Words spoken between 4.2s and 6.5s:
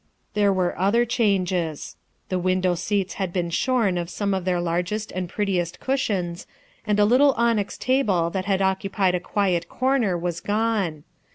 of their largest and pret tiest cushions,